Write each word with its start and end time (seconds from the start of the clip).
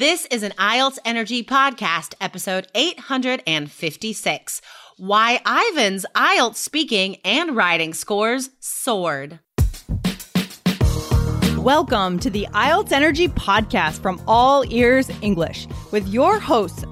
This 0.00 0.24
is 0.30 0.42
an 0.42 0.52
IELTS 0.52 0.98
Energy 1.04 1.44
Podcast, 1.44 2.14
episode 2.22 2.66
856 2.74 4.62
Why 4.96 5.42
Ivan's 5.44 6.06
IELTS 6.14 6.56
speaking 6.56 7.16
and 7.22 7.54
writing 7.54 7.92
scores 7.92 8.48
soared. 8.60 9.40
Welcome 11.58 12.18
to 12.20 12.30
the 12.30 12.46
IELTS 12.54 12.92
Energy 12.92 13.28
Podcast 13.28 14.00
from 14.00 14.22
All 14.26 14.64
Ears 14.72 15.10
English 15.20 15.68
with 15.92 16.08
your 16.08 16.38
hosts, 16.38 16.82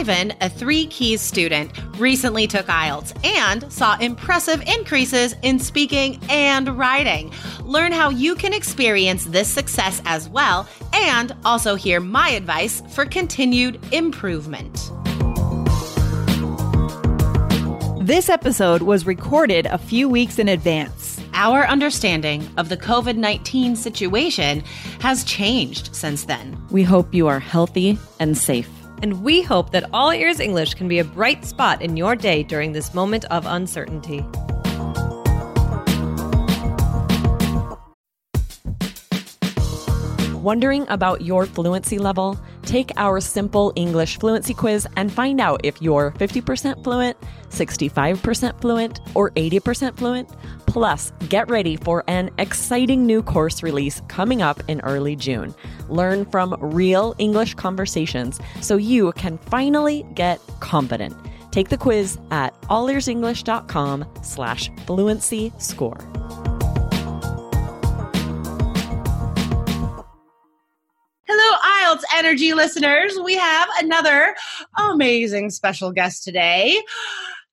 Ivan, 0.00 0.32
a 0.40 0.48
three 0.48 0.86
keys 0.86 1.20
student, 1.20 1.72
recently 1.98 2.46
took 2.46 2.64
IELTS 2.68 3.12
and 3.22 3.70
saw 3.70 3.98
impressive 3.98 4.62
increases 4.66 5.34
in 5.42 5.58
speaking 5.58 6.18
and 6.30 6.70
writing. 6.78 7.30
Learn 7.64 7.92
how 7.92 8.08
you 8.08 8.34
can 8.34 8.54
experience 8.54 9.26
this 9.26 9.46
success 9.46 10.00
as 10.06 10.26
well 10.26 10.66
and 10.94 11.36
also 11.44 11.74
hear 11.74 12.00
my 12.00 12.30
advice 12.30 12.82
for 12.88 13.04
continued 13.04 13.78
improvement. 13.92 14.90
This 18.00 18.30
episode 18.30 18.80
was 18.80 19.04
recorded 19.04 19.66
a 19.66 19.76
few 19.76 20.08
weeks 20.08 20.38
in 20.38 20.48
advance. 20.48 21.20
Our 21.34 21.66
understanding 21.66 22.48
of 22.56 22.70
the 22.70 22.78
COVID 22.78 23.18
19 23.18 23.76
situation 23.76 24.60
has 25.00 25.24
changed 25.24 25.94
since 25.94 26.24
then. 26.24 26.58
We 26.70 26.84
hope 26.84 27.12
you 27.12 27.28
are 27.28 27.38
healthy 27.38 27.98
and 28.18 28.38
safe. 28.38 28.79
And 29.02 29.22
we 29.22 29.40
hope 29.40 29.70
that 29.70 29.88
All 29.92 30.12
Ears 30.12 30.40
English 30.40 30.74
can 30.74 30.86
be 30.86 30.98
a 30.98 31.04
bright 31.04 31.44
spot 31.44 31.80
in 31.80 31.96
your 31.96 32.14
day 32.14 32.42
during 32.42 32.72
this 32.72 32.92
moment 32.92 33.24
of 33.26 33.46
uncertainty. 33.46 34.24
Wondering 40.34 40.86
about 40.88 41.22
your 41.22 41.46
fluency 41.46 41.98
level? 41.98 42.38
Take 42.62 42.92
our 42.96 43.20
simple 43.20 43.72
English 43.74 44.18
fluency 44.18 44.54
quiz 44.54 44.86
and 44.96 45.12
find 45.12 45.40
out 45.40 45.60
if 45.64 45.80
you're 45.82 46.12
50% 46.12 46.84
fluent, 46.84 47.16
65% 47.48 48.60
fluent, 48.60 49.00
or 49.14 49.30
80% 49.30 49.96
fluent. 49.96 50.30
Plus, 50.72 51.12
get 51.28 51.50
ready 51.50 51.74
for 51.74 52.04
an 52.06 52.30
exciting 52.38 53.04
new 53.04 53.24
course 53.24 53.60
release 53.60 54.00
coming 54.06 54.40
up 54.40 54.62
in 54.68 54.80
early 54.82 55.16
June. 55.16 55.52
Learn 55.88 56.24
from 56.26 56.56
real 56.60 57.12
English 57.18 57.54
conversations 57.54 58.38
so 58.60 58.76
you 58.76 59.10
can 59.12 59.36
finally 59.36 60.06
get 60.14 60.40
confident. 60.60 61.16
Take 61.50 61.70
the 61.70 61.76
quiz 61.76 62.18
at 62.30 62.54
allearsenglish.com 62.62 64.04
slash 64.22 64.70
fluency 64.86 65.52
score. 65.58 65.98
Hello, 71.26 71.56
IELTS 71.96 72.04
Energy 72.14 72.54
listeners. 72.54 73.18
We 73.24 73.34
have 73.34 73.68
another 73.80 74.36
amazing 74.78 75.50
special 75.50 75.90
guest 75.90 76.22
today. 76.22 76.80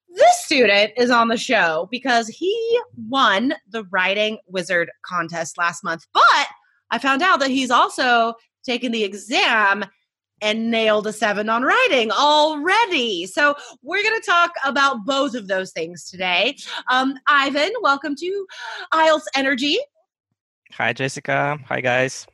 This 0.09 0.37
student 0.43 0.93
is 0.97 1.09
on 1.09 1.27
the 1.27 1.37
show 1.37 1.87
because 1.91 2.27
he 2.27 2.79
won 3.09 3.53
the 3.69 3.83
Writing 3.85 4.37
Wizard 4.47 4.89
contest 5.03 5.57
last 5.57 5.83
month, 5.83 6.05
but 6.13 6.47
I 6.91 6.97
found 6.97 7.21
out 7.21 7.39
that 7.41 7.49
he's 7.49 7.71
also 7.71 8.33
taken 8.63 8.91
the 8.91 9.03
exam 9.03 9.85
and 10.41 10.71
nailed 10.71 11.07
a 11.07 11.13
seven 11.13 11.49
on 11.49 11.63
writing 11.63 12.11
already. 12.11 13.25
So 13.25 13.55
we're 13.81 14.03
going 14.03 14.19
to 14.19 14.25
talk 14.25 14.51
about 14.63 15.05
both 15.05 15.35
of 15.35 15.47
those 15.47 15.71
things 15.71 16.09
today. 16.09 16.57
Um, 16.89 17.15
Ivan, 17.27 17.71
welcome 17.81 18.15
to 18.15 18.47
IELTS 18.93 19.25
Energy. 19.35 19.77
Hi, 20.73 20.93
Jessica. 20.93 21.57
Hi, 21.67 21.81
guys. 21.81 22.27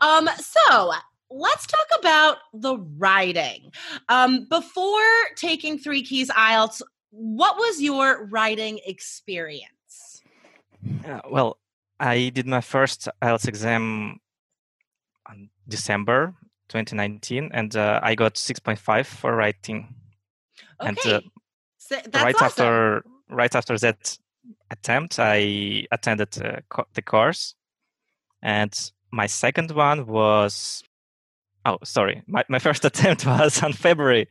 Um, 0.00 0.28
so 0.38 0.92
let's 1.30 1.66
talk 1.66 1.86
about 1.98 2.38
the 2.52 2.78
writing. 2.98 3.72
Um, 4.08 4.46
before 4.48 5.02
taking 5.36 5.78
three 5.78 6.02
keys 6.02 6.30
IELTS, 6.30 6.82
what 7.10 7.56
was 7.56 7.80
your 7.80 8.26
writing 8.26 8.80
experience? 8.86 10.22
Uh, 11.04 11.20
well, 11.30 11.58
I 11.98 12.30
did 12.30 12.46
my 12.46 12.60
first 12.60 13.08
IELTS 13.22 13.48
exam 13.48 14.20
on 15.28 15.48
December 15.68 16.34
2019, 16.68 17.50
and 17.52 17.74
uh, 17.76 18.00
I 18.02 18.14
got 18.14 18.34
6.5 18.34 19.06
for 19.06 19.34
writing. 19.34 19.94
Okay. 20.80 20.88
And 20.88 20.98
uh, 21.06 21.20
so 21.78 21.96
right 22.14 22.34
awesome. 22.34 22.46
after 22.46 23.04
right 23.30 23.54
after 23.54 23.78
that 23.78 24.18
attempt, 24.70 25.18
I 25.18 25.86
attended 25.90 26.42
uh, 26.42 26.60
co- 26.68 26.86
the 26.94 27.02
course, 27.02 27.54
and 28.42 28.72
my 29.10 29.26
second 29.26 29.70
one 29.70 30.06
was 30.06 30.82
oh 31.66 31.76
sorry 31.84 32.22
my, 32.26 32.42
my 32.48 32.58
first 32.66 32.84
attempt 32.84 33.26
was 33.26 33.62
on 33.62 33.72
february 33.72 34.24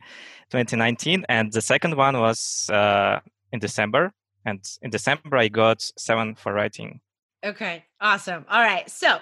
2019 0.50 1.24
and 1.28 1.52
the 1.52 1.62
second 1.62 1.96
one 1.96 2.18
was 2.18 2.68
uh, 2.72 3.20
in 3.52 3.60
december 3.60 4.12
and 4.44 4.60
in 4.82 4.90
december 4.90 5.36
i 5.36 5.46
got 5.46 5.80
seven 5.96 6.34
for 6.34 6.52
writing 6.52 7.00
Okay, 7.46 7.84
awesome. 8.00 8.44
All 8.50 8.60
right. 8.60 8.90
So, 8.90 9.18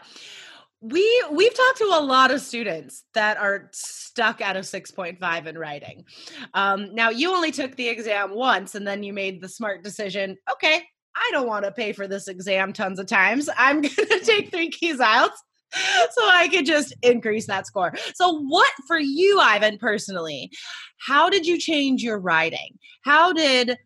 we 0.80 1.25
we've 1.30 1.54
talked 1.54 1.78
to 1.78 1.84
a 1.84 2.00
lot 2.00 2.30
of 2.30 2.41
students 2.41 3.04
that 3.14 3.36
are 3.36 3.70
stuck 3.72 4.41
at 4.41 4.56
a 4.56 4.60
6.5 4.60 5.46
in 5.46 5.58
writing. 5.58 6.04
Um, 6.52 6.94
now, 6.94 7.10
you 7.10 7.34
only 7.34 7.50
took 7.50 7.76
the 7.76 7.88
exam 7.88 8.34
once 8.34 8.75
and 8.75 8.86
then 8.86 9.02
you 9.02 9.12
made 9.12 9.41
the 9.41 9.48
smart 9.48 9.82
decision, 9.82 10.36
okay, 10.50 10.82
I 11.16 11.28
don't 11.32 11.46
want 11.46 11.64
to 11.64 11.72
pay 11.72 11.92
for 11.92 12.06
this 12.06 12.28
exam 12.28 12.72
tons 12.72 12.98
of 12.98 13.06
times. 13.06 13.48
I'm 13.56 13.81
going 13.82 13.94
to 13.94 14.20
take 14.20 14.50
3 14.50 14.70
keys 14.70 14.98
IELTS 14.98 15.36
so 15.72 16.22
I 16.22 16.48
could 16.50 16.66
just 16.66 16.94
increase 17.02 17.47
that 17.47 17.66
score. 17.66 17.94
So, 18.14 18.41
what 18.41 18.70
for 18.86 18.98
you, 18.98 19.38
Ivan, 19.41 19.78
personally, 19.78 20.50
how 20.98 21.28
did 21.28 21.47
you 21.47 21.58
change 21.58 22.02
your 22.02 22.19
writing? 22.19 22.78
How 23.02 23.32
did 23.32 23.76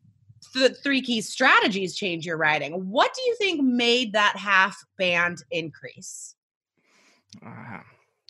the 0.54 0.70
three 0.70 1.02
key 1.02 1.20
strategies 1.20 1.96
change 1.96 2.26
your 2.26 2.36
writing? 2.36 2.72
What 2.88 3.12
do 3.14 3.22
you 3.22 3.36
think 3.36 3.62
made 3.62 4.12
that 4.12 4.36
half 4.36 4.76
band 4.98 5.38
increase? 5.50 6.34
Uh, 7.44 7.80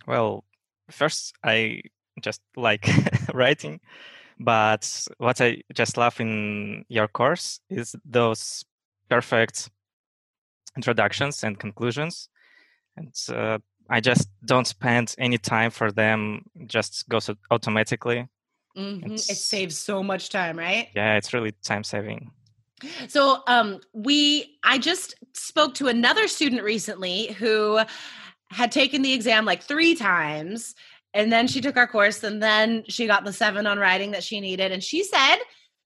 well, 0.06 0.44
first 0.90 1.34
I 1.44 1.82
just 2.20 2.40
like 2.56 2.88
writing, 3.34 3.80
but 4.38 5.06
what 5.18 5.40
I 5.40 5.62
just 5.74 5.96
love 5.96 6.20
in 6.20 6.84
your 6.88 7.08
course 7.08 7.60
is 7.70 7.94
those 8.04 8.64
perfect 9.08 9.70
introductions 10.76 11.42
and 11.44 11.58
conclusions, 11.58 12.28
and 12.98 13.14
uh, 13.36 13.58
I 13.88 14.00
just 14.00 14.28
don't 14.44 14.66
spend 14.66 15.14
any 15.18 15.38
time 15.38 15.70
for 15.70 15.90
them; 15.92 16.42
just 16.66 17.08
goes 17.08 17.28
au- 17.30 17.36
automatically. 17.50 18.28
Mhm, 18.76 19.12
It 19.12 19.18
saves 19.20 19.78
so 19.78 20.02
much 20.02 20.28
time, 20.28 20.58
right? 20.58 20.88
Yeah, 20.94 21.16
it's 21.16 21.32
really 21.32 21.52
time 21.64 21.84
saving. 21.84 22.30
So, 23.08 23.42
um, 23.46 23.80
we 23.92 24.58
I 24.62 24.78
just 24.78 25.14
spoke 25.34 25.74
to 25.74 25.88
another 25.88 26.28
student 26.28 26.62
recently 26.62 27.32
who 27.32 27.80
had 28.50 28.70
taken 28.72 29.02
the 29.02 29.12
exam 29.12 29.44
like 29.44 29.62
three 29.62 29.94
times, 29.94 30.74
and 31.14 31.32
then 31.32 31.48
she 31.48 31.60
took 31.60 31.76
our 31.76 31.88
course, 31.88 32.22
and 32.22 32.42
then 32.42 32.84
she 32.88 33.06
got 33.06 33.24
the 33.24 33.32
seven 33.32 33.66
on 33.66 33.78
writing 33.78 34.12
that 34.12 34.22
she 34.22 34.40
needed, 34.40 34.70
and 34.72 34.82
she 34.82 35.02
said 35.02 35.36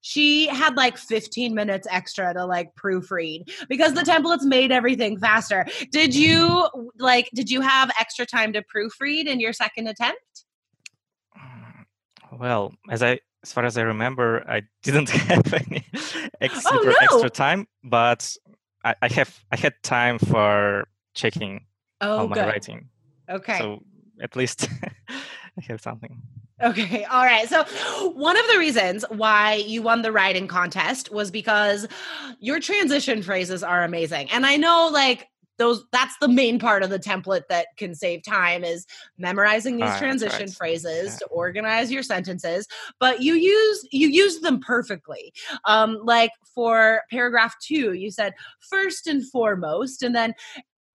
she 0.02 0.46
had 0.48 0.76
like 0.76 0.98
15 0.98 1.54
minutes 1.54 1.86
extra 1.90 2.34
to 2.34 2.44
like 2.44 2.74
proofread 2.74 3.48
because 3.68 3.94
the 3.94 4.02
templates 4.02 4.42
made 4.42 4.70
everything 4.72 5.16
faster. 5.18 5.64
Did 5.90 6.14
you 6.14 6.68
like 6.98 7.30
did 7.34 7.48
you 7.50 7.60
have 7.62 7.90
extra 7.98 8.26
time 8.26 8.52
to 8.52 8.62
proofread 8.62 9.26
in 9.26 9.40
your 9.40 9.52
second 9.52 9.86
attempt? 9.88 10.44
Well, 12.32 12.74
as 12.90 13.02
I 13.02 13.20
as 13.44 13.52
far 13.52 13.64
as 13.64 13.76
I 13.76 13.82
remember, 13.82 14.44
I 14.48 14.62
didn't 14.82 15.10
have 15.30 15.52
any 15.54 15.84
ex- 16.40 16.64
Oh, 16.66 16.80
no. 16.84 16.94
extra 17.00 17.30
time, 17.30 17.66
but 17.84 18.36
I, 18.84 18.94
I 19.02 19.08
have 19.12 19.38
I 19.50 19.56
had 19.56 19.74
time 19.82 20.18
for 20.18 20.86
checking 21.14 21.66
Oh, 22.00 22.18
all 22.18 22.28
my 22.28 22.34
good. 22.34 22.46
writing. 22.46 22.88
Okay. 23.28 23.58
So 23.58 23.80
at 24.20 24.34
least 24.34 24.68
I 25.08 25.60
have 25.68 25.80
something. 25.80 26.22
Okay. 26.62 27.04
All 27.04 27.24
right. 27.24 27.48
So, 27.48 27.64
one 28.12 28.38
of 28.38 28.46
the 28.52 28.58
reasons 28.58 29.04
why 29.08 29.54
you 29.66 29.82
won 29.82 30.02
the 30.02 30.12
writing 30.12 30.46
contest 30.46 31.10
was 31.10 31.30
because 31.30 31.88
your 32.40 32.60
transition 32.60 33.22
phrases 33.22 33.62
are 33.62 33.82
amazing. 33.82 34.30
And 34.30 34.46
I 34.46 34.56
know, 34.56 34.88
like, 34.92 35.28
those 35.58 35.84
that's 35.92 36.16
the 36.20 36.28
main 36.28 36.58
part 36.58 36.82
of 36.82 36.90
the 36.90 36.98
template 36.98 37.42
that 37.48 37.66
can 37.76 37.94
save 37.94 38.22
time 38.24 38.64
is 38.64 38.86
memorizing 39.18 39.76
these 39.76 39.84
Ah, 39.86 39.98
that's 40.00 40.24
transition 40.24 40.46
right. 40.48 40.52
phrases 40.56 41.12
Yeah. 41.12 41.18
to 41.18 41.26
organize 41.26 41.92
your 41.92 42.02
sentences 42.02 42.66
but 42.98 43.20
you 43.22 43.34
use 43.34 43.86
you 43.92 44.08
use 44.08 44.40
them 44.40 44.58
perfectly 44.60 45.32
um 45.66 45.98
like 46.04 46.30
for 46.54 47.02
paragraph 47.10 47.54
two, 47.62 47.92
you 47.92 48.10
said 48.10 48.32
first 48.70 49.06
and 49.06 49.28
foremost, 49.30 50.02
and 50.02 50.14
then 50.14 50.34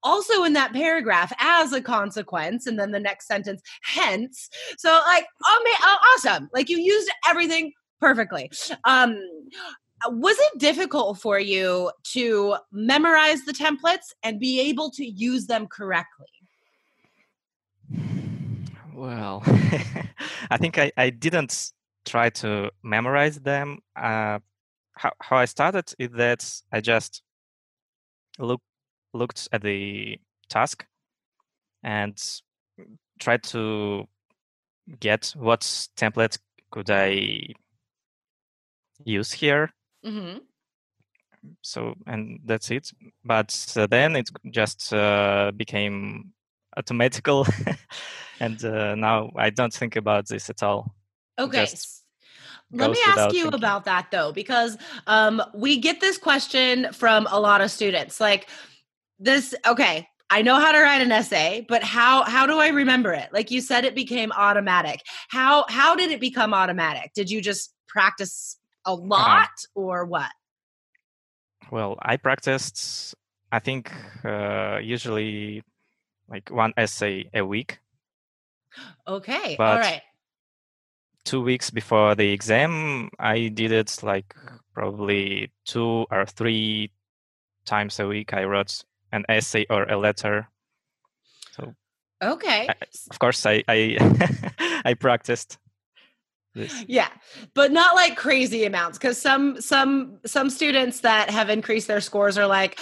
also 0.04 0.44
in 0.44 0.54
that 0.54 0.74
paragraph 0.74 1.34
as 1.40 1.74
a 1.74 1.82
consequence 1.82 2.68
and 2.68 2.80
then 2.80 2.92
the 2.92 3.00
next 3.00 3.28
sentence 3.28 3.62
hence. 3.82 4.50
So 4.78 4.90
like 5.06 5.26
oh, 5.44 5.64
man, 5.64 5.98
awesome. 6.16 6.50
Like 6.54 6.70
you 6.70 6.80
used 6.80 7.10
everything 7.28 7.74
perfectly. 8.00 8.52
Um 8.84 9.20
was 10.10 10.38
it 10.40 10.60
difficult 10.60 11.20
for 11.20 11.40
you 11.40 11.92
to 12.04 12.56
memorize 12.72 13.44
the 13.46 13.52
templates 13.52 14.14
and 14.24 14.40
be 14.40 14.60
able 14.62 14.92
to 14.92 15.06
use 15.06 15.48
them 15.48 15.68
correctly? 15.68 16.28
Well 18.94 19.44
i 20.50 20.58
think 20.58 20.78
I, 20.78 20.92
I 20.98 21.10
didn't 21.10 21.72
try 22.06 22.30
to 22.30 22.72
memorize 22.84 23.40
them. 23.40 23.80
Uh, 23.96 24.40
how, 24.94 25.12
how 25.22 25.38
i 25.38 25.46
started 25.46 25.94
is 26.00 26.10
that 26.12 26.62
i 26.72 26.82
just 26.82 27.22
look 28.40 28.62
looked 29.18 29.48
at 29.52 29.62
the 29.62 30.20
task 30.50 30.86
and 31.84 32.22
tried 33.20 33.44
to 33.44 34.08
get 35.00 35.34
what 35.38 35.62
template 35.98 36.38
could 36.72 36.90
I 36.90 37.54
use 39.04 39.32
here. 39.32 39.74
Mm-hmm. 40.06 40.40
So 41.62 41.96
and 42.06 42.40
that's 42.46 42.72
it. 42.72 42.92
But 43.24 43.74
uh, 43.78 43.88
then 43.88 44.16
it 44.16 44.30
just 44.52 44.94
uh, 44.94 45.52
became 45.56 46.34
automatical, 46.78 47.48
and 48.40 48.64
uh, 48.64 48.96
now 48.96 49.32
I 49.38 49.50
don't 49.50 49.74
think 49.74 49.96
about 49.96 50.28
this 50.28 50.50
at 50.50 50.62
all. 50.64 50.94
Okay. 51.40 51.66
Just 51.66 52.04
let 52.72 52.92
me 52.92 52.98
ask 53.06 53.34
you 53.34 53.44
thinking. 53.44 53.54
about 53.54 53.86
that 53.86 54.08
though, 54.12 54.32
because 54.32 54.78
um, 55.06 55.42
we 55.54 55.78
get 55.78 56.02
this 56.02 56.18
question 56.18 56.92
from 56.92 57.28
a 57.32 57.40
lot 57.40 57.62
of 57.62 57.72
students. 57.72 58.20
Like, 58.20 58.50
this 59.20 59.54
okay 59.66 60.08
I 60.30 60.42
know 60.42 60.60
how 60.60 60.72
to 60.74 60.80
write 60.80 61.02
an 61.02 61.12
essay, 61.12 61.66
but 61.70 61.84
how 61.84 62.24
how 62.24 62.46
do 62.46 62.60
I 62.60 62.68
remember 62.68 63.14
it? 63.14 63.30
Like 63.32 63.50
you 63.50 63.62
said 63.62 63.86
it 63.86 63.96
became 63.96 64.32
automatic. 64.34 65.02
How 65.30 65.66
how 65.70 65.96
did 65.96 66.12
it 66.12 66.20
become 66.20 66.54
automatic? 66.54 67.12
Did 67.16 67.30
you 67.30 67.42
just 67.42 67.74
practice 67.88 68.58
a 68.86 68.92
uh-huh. 68.92 69.02
lot 69.02 69.50
or 69.74 70.06
what? 70.06 70.32
Well, 71.72 71.98
I 72.02 72.18
practiced 72.18 73.16
I 73.52 73.60
think 73.60 73.92
uh, 74.26 74.80
usually 74.84 75.64
like 76.30 76.50
one 76.50 76.74
essay 76.76 77.30
a 77.34 77.46
week. 77.46 77.80
Okay. 79.08 79.56
But 79.58 79.74
All 79.74 79.80
right. 79.80 80.02
2 81.24 81.42
weeks 81.42 81.70
before 81.70 82.16
the 82.16 82.32
exam, 82.32 83.10
I 83.20 83.50
did 83.50 83.72
it 83.72 84.00
like 84.02 84.34
probably 84.74 85.52
2 85.66 86.06
or 86.10 86.26
3 86.26 86.92
times 87.66 88.00
a 88.00 88.08
week 88.08 88.34
I 88.34 88.44
wrote 88.46 88.84
an 89.12 89.26
essay 89.30 89.66
or 89.70 89.84
a 89.84 89.98
letter. 89.98 90.48
So 91.56 91.74
okay, 92.22 92.68
I, 92.70 92.74
of 93.10 93.20
course 93.20 93.46
I 93.46 93.64
I 93.68 93.98
I 94.86 94.94
practiced. 94.94 95.58
This. 96.56 96.86
Yeah, 96.88 97.10
but 97.54 97.72
not 97.72 97.94
like 97.94 98.18
crazy 98.18 98.66
amounts 98.66 98.98
because 98.98 99.22
some 99.22 99.62
some 99.62 100.18
some 100.26 100.50
students 100.50 101.02
that 101.02 101.30
have 101.30 101.52
increased 101.52 101.88
their 101.88 102.02
scores 102.02 102.36
are 102.36 102.48
like, 102.48 102.80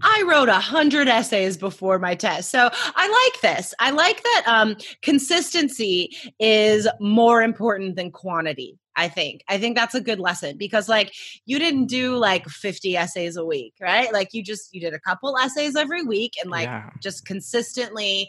I 0.00 0.24
wrote 0.26 0.48
a 0.48 0.54
hundred 0.54 1.08
essays 1.08 1.58
before 1.58 1.98
my 1.98 2.14
test. 2.14 2.50
So 2.50 2.70
I 2.72 3.28
like 3.32 3.42
this. 3.42 3.74
I 3.80 3.90
like 3.90 4.22
that 4.22 4.44
um, 4.46 4.76
consistency 5.02 6.16
is 6.40 6.88
more 7.00 7.42
important 7.42 7.96
than 7.96 8.12
quantity. 8.12 8.78
I 8.98 9.08
think. 9.08 9.44
I 9.48 9.58
think 9.58 9.76
that's 9.76 9.94
a 9.94 10.00
good 10.00 10.18
lesson 10.18 10.58
because 10.58 10.88
like 10.88 11.14
you 11.46 11.60
didn't 11.60 11.86
do 11.86 12.16
like 12.16 12.46
50 12.48 12.96
essays 12.96 13.36
a 13.36 13.44
week, 13.44 13.74
right? 13.80 14.12
Like 14.12 14.34
you 14.34 14.42
just 14.42 14.74
you 14.74 14.80
did 14.80 14.92
a 14.92 14.98
couple 14.98 15.38
essays 15.38 15.76
every 15.76 16.02
week 16.02 16.32
and 16.42 16.50
like 16.50 16.66
yeah. 16.66 16.90
just 17.00 17.24
consistently 17.24 18.28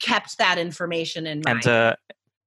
kept 0.00 0.36
that 0.38 0.58
information 0.58 1.28
in 1.28 1.42
mind. 1.44 1.64
And 1.64 1.66
uh, 1.68 1.96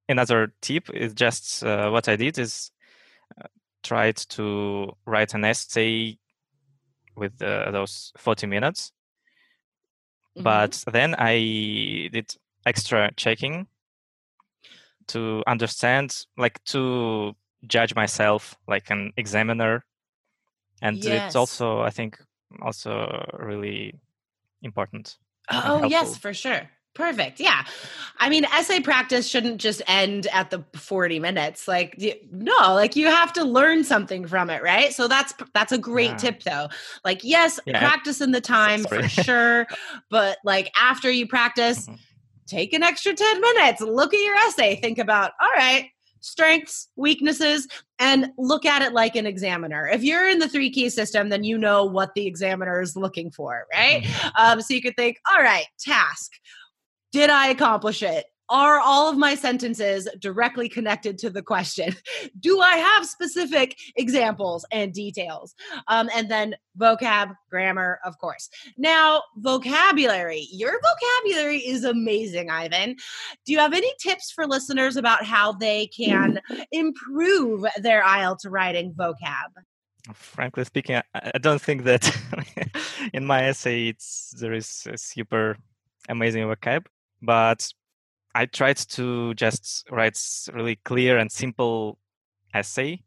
another 0.10 0.52
tip 0.60 0.90
is 0.94 1.14
just 1.14 1.64
uh, 1.64 1.90
what 1.90 2.10
I 2.10 2.18
did 2.18 2.38
is 2.38 2.72
uh, 3.40 3.48
tried 3.82 4.18
to 4.18 4.92
write 5.06 5.34
an 5.34 5.46
essay 5.46 6.18
with 7.16 7.42
uh, 7.42 7.72
those 7.72 8.12
40 8.18 8.46
minutes. 8.48 8.92
Mm-hmm. 10.36 10.44
But 10.44 10.84
then 10.92 11.16
I 11.18 12.10
did 12.12 12.36
extra 12.66 13.12
checking 13.16 13.68
to 15.08 15.44
understand 15.48 16.26
like 16.38 16.62
to 16.66 17.36
judge 17.68 17.96
myself 17.96 18.56
like 18.68 18.90
an 18.90 19.14
examiner. 19.18 19.84
And 20.82 20.98
yes. 20.98 21.28
it's 21.28 21.36
also 21.36 21.80
i 21.80 21.90
think 21.90 22.20
also 22.62 23.26
really 23.40 23.94
important 24.62 25.18
oh 25.50 25.86
yes 25.86 26.18
for 26.18 26.34
sure. 26.34 26.70
Perfect. 26.96 27.40
Yeah. 27.40 27.66
I 28.20 28.30
mean 28.30 28.46
essay 28.46 28.80
practice 28.80 29.28
shouldn't 29.28 29.60
just 29.60 29.82
end 29.88 30.28
at 30.28 30.52
the 30.52 30.64
40 30.76 31.20
minutes. 31.20 31.68
Like 31.68 32.00
no 32.32 32.54
like 32.76 32.96
you 32.96 33.08
have 33.08 33.34
to 33.34 33.44
learn 33.44 33.84
something 33.84 34.28
from 34.28 34.50
it 34.52 34.62
right? 34.62 34.94
So 34.94 35.08
that's 35.08 35.34
that's 35.54 35.72
a 35.72 35.78
great 35.78 36.12
yeah. 36.12 36.18
tip 36.18 36.44
though. 36.44 36.68
Like 37.04 37.24
yes 37.24 37.60
yeah. 37.66 37.80
practice 37.80 38.22
in 38.22 38.32
the 38.32 38.42
time 38.42 38.84
for 38.84 39.08
sure 39.08 39.66
but 40.12 40.38
like 40.44 40.72
after 40.80 41.10
you 41.10 41.28
practice 41.28 41.88
mm-hmm. 41.88 41.96
take 42.46 42.74
an 42.74 42.84
extra 42.84 43.14
10 43.14 43.42
minutes. 43.42 43.82
Look 43.82 44.14
at 44.14 44.20
your 44.20 44.36
essay. 44.36 44.76
Think 44.76 45.00
about 45.00 45.32
all 45.42 45.52
right 45.56 45.90
strengths, 46.24 46.88
weaknesses, 46.96 47.68
and 48.00 48.32
look 48.38 48.66
at 48.66 48.82
it 48.82 48.94
like 48.94 49.16
an 49.16 49.26
examiner. 49.26 49.88
If 49.88 50.04
you're 50.04 50.28
in 50.28 50.40
the 50.40 50.48
three 50.48 50.72
key 50.72 50.90
system, 50.90 51.30
then 51.30 51.44
you 51.44 51.58
know 51.58 51.84
what 51.84 52.16
the 52.16 52.26
examiner 52.26 52.82
is 52.82 52.96
looking 52.96 53.30
for, 53.30 53.66
right? 53.74 54.04
Mm-hmm. 54.04 54.30
Um, 54.38 54.62
so 54.62 54.74
you 54.74 54.82
could 54.82 54.96
think, 54.96 55.18
all 55.30 55.42
right, 55.42 55.66
task. 55.80 56.32
Did 57.12 57.30
I 57.30 57.50
accomplish 57.50 58.02
it? 58.02 58.26
Are 58.50 58.80
all 58.80 59.10
of 59.10 59.18
my 59.18 59.36
sentences 59.36 60.08
directly 60.20 60.70
connected 60.70 61.18
to 61.20 61.30
the 61.30 61.42
question? 61.42 61.96
Do 62.40 62.60
I 62.60 62.76
have 62.76 63.06
specific 63.06 63.78
examples 63.96 64.66
and 64.72 64.94
details? 64.94 65.56
Um, 65.88 66.10
and 66.14 66.30
then 66.30 66.56
vocab, 66.78 67.36
grammar, 67.50 68.00
of 68.06 68.18
course. 68.20 68.50
Now, 68.78 69.22
vocabulary. 69.38 70.48
Your 70.52 70.80
vocabulary 70.82 71.60
is 71.60 71.84
amazing, 71.84 72.50
Ivan. 72.50 72.96
Do 73.46 73.54
you 73.54 73.60
have 73.60 73.74
any 73.74 73.92
tips 74.00 74.32
for 74.32 74.48
listeners 74.48 74.98
about 74.98 75.26
how 75.26 75.54
they 75.54 75.88
can 75.88 76.40
improve 76.72 77.66
their 77.82 78.04
IELTS 78.04 78.46
writing 78.46 78.94
vocab? 78.94 79.52
Frankly 80.14 80.66
speaking, 80.66 81.02
I 81.14 81.38
don't 81.40 81.62
think 81.62 81.86
that 81.86 82.14
in 83.14 83.26
my 83.26 83.46
essay 83.46 83.88
it's 83.88 84.34
there 84.38 84.52
is 84.52 84.86
a 84.92 84.98
super 84.98 85.58
amazing 86.10 86.44
vocab, 86.44 86.86
but 87.22 87.72
I 88.36 88.46
tried 88.46 88.78
to 88.78 89.34
just 89.36 89.88
write 89.92 90.20
really 90.54 90.78
clear 90.78 91.18
and 91.18 91.32
simple 91.32 92.00
essay. 92.54 93.04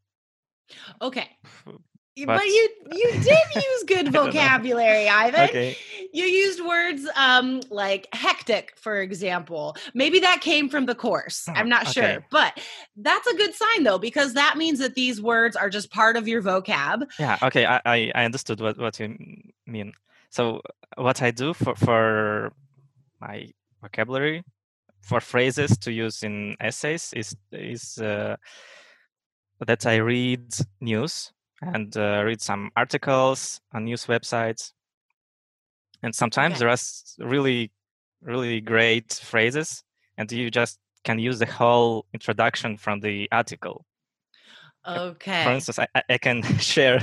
Okay. 1.01 1.29
But, 2.25 2.39
but 2.39 2.47
you 2.47 2.69
you 2.93 3.13
did 3.13 3.39
use 3.55 3.85
good 3.87 4.09
vocabulary, 4.11 5.07
Ivan. 5.07 5.51
Okay. 5.51 5.77
You 6.15 6.25
used 6.25 6.65
words 6.65 7.07
um, 7.15 7.61
like 7.69 8.09
hectic, 8.15 8.73
for 8.77 9.03
example. 9.03 9.77
Maybe 9.93 10.21
that 10.21 10.41
came 10.41 10.71
from 10.71 10.87
the 10.87 10.95
course. 10.95 11.45
Oh, 11.47 11.53
I'm 11.55 11.69
not 11.69 11.83
okay. 11.83 11.93
sure, 11.93 12.25
but 12.31 12.59
that's 12.97 13.27
a 13.27 13.37
good 13.37 13.55
sign 13.55 13.85
though 13.85 13.99
because 13.99 14.33
that 14.33 14.57
means 14.57 14.79
that 14.79 14.95
these 14.95 15.21
words 15.21 15.57
are 15.57 15.69
just 15.69 15.91
part 15.91 16.17
of 16.17 16.27
your 16.27 16.43
vocab. 16.43 17.07
Yeah. 17.19 17.37
Okay. 17.43 17.67
I 17.67 17.83
I, 17.85 18.13
I 18.15 18.25
understood 18.25 18.63
what 18.63 18.79
what 18.79 18.99
you 18.99 19.15
mean. 19.67 19.93
So 20.31 20.63
what 20.97 21.21
I 21.21 21.33
do 21.33 21.53
for 21.53 21.77
for 21.77 22.53
my 23.21 23.51
vocabulary 23.83 24.43
for 25.07 25.21
phrases 25.21 25.79
to 25.79 25.93
use 25.93 26.23
in 26.23 26.57
essays 26.61 27.13
is 27.15 27.37
is 27.53 27.99
uh, 27.99 28.37
that 29.67 29.87
I 29.87 29.97
read 29.97 30.53
news 30.81 31.33
and 31.63 31.97
uh, 31.97 32.23
read 32.25 32.43
some 32.43 32.71
articles 32.77 33.61
on 33.73 33.85
news 33.85 34.07
websites, 34.07 34.73
and 36.03 36.15
sometimes 36.15 36.55
okay. 36.55 36.59
there 36.59 36.69
are 36.69 37.31
really 37.31 37.71
really 38.21 38.61
great 38.61 39.13
phrases, 39.15 39.85
and 40.19 40.31
you 40.31 40.51
just 40.51 40.79
can 41.05 41.19
use 41.19 41.39
the 41.39 41.47
whole 41.47 42.07
introduction 42.13 42.77
from 42.77 43.01
the 43.01 43.29
article. 43.31 43.87
Okay. 44.87 45.45
For 45.45 45.51
instance, 45.51 45.79
I, 45.79 45.87
I 46.09 46.19
can 46.19 46.43
share 46.59 47.01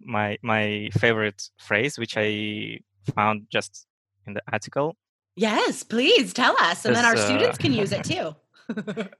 my 0.00 0.38
my 0.42 0.88
favorite 0.98 1.50
phrase, 1.58 1.98
which 1.98 2.16
I 2.16 2.78
found 3.14 3.46
just 3.50 3.86
in 4.26 4.34
the 4.34 4.42
article. 4.52 4.96
Yes, 5.34 5.82
please 5.82 6.32
tell 6.32 6.54
us, 6.60 6.84
and 6.84 6.94
then 6.94 7.04
our 7.04 7.14
uh, 7.14 7.16
students 7.16 7.58
can 7.58 7.72
use 7.72 7.92
it 7.92 8.04
too. 8.04 8.34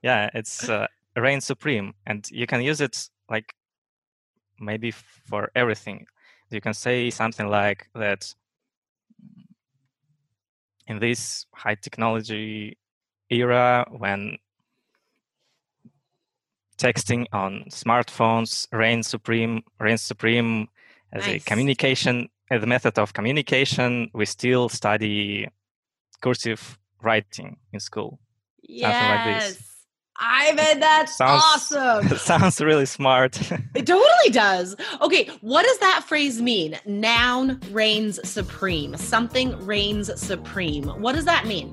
yeah, 0.02 0.30
it's 0.34 0.68
uh, 0.68 0.86
reign 1.16 1.40
supreme, 1.40 1.94
and 2.06 2.28
you 2.30 2.46
can 2.46 2.62
use 2.62 2.80
it 2.80 3.08
like 3.30 3.54
maybe 4.60 4.90
for 4.90 5.50
everything. 5.54 6.06
You 6.50 6.60
can 6.60 6.74
say 6.74 7.10
something 7.10 7.48
like 7.48 7.88
that. 7.94 8.34
In 10.86 10.98
this 10.98 11.46
high 11.54 11.76
technology 11.76 12.76
era, 13.30 13.86
when 13.90 14.36
texting 16.82 17.26
on 17.32 17.64
smartphones 17.70 18.66
reigns 18.72 19.06
supreme. 19.06 19.62
Reigns 19.78 20.02
supreme 20.02 20.68
as 21.12 21.26
Nice. 21.26 21.42
a 21.42 21.44
communication, 21.48 22.28
as 22.50 22.62
a 22.62 22.66
method 22.66 22.98
of 22.98 23.12
communication. 23.12 24.10
We 24.12 24.26
still 24.26 24.68
study 24.68 25.48
cursive 26.22 26.78
writing 27.02 27.56
in 27.72 27.80
school. 27.80 28.18
like. 28.62 29.26
Yes. 29.42 29.68
Ivan, 30.20 30.80
that's 30.80 31.16
Sounds- 31.16 31.42
awesome. 31.44 32.08
Sounds 32.18 32.60
really 32.60 32.86
smart. 32.86 33.40
It 33.74 33.86
totally 33.86 34.30
does. 34.30 34.76
Okay, 35.00 35.28
what 35.40 35.64
does 35.64 35.78
that 35.78 36.04
phrase 36.06 36.40
mean? 36.40 36.78
Noun 36.86 37.58
reigns 37.70 38.20
supreme. 38.28 38.96
Something 38.96 39.56
reigns 39.64 40.08
supreme. 40.20 40.84
What 40.84 41.14
does 41.14 41.24
that 41.24 41.46
mean? 41.46 41.72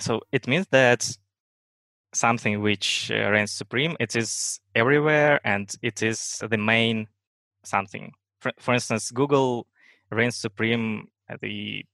So 0.00 0.20
it 0.32 0.46
means 0.46 0.66
that 0.70 1.08
something 2.12 2.60
which 2.60 3.10
uh, 3.10 3.30
reigns 3.30 3.52
supreme 3.52 3.96
it 4.00 4.16
is 4.16 4.60
everywhere 4.74 5.40
and 5.44 5.74
it 5.82 6.02
is 6.02 6.42
the 6.50 6.58
main 6.58 7.06
something. 7.62 8.12
For, 8.40 8.52
for 8.58 8.74
instance 8.74 9.10
google 9.10 9.66
reigns 10.10 10.36
supreme 10.36 11.08
the 11.40 11.84